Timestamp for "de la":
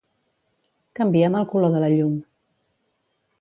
1.75-1.91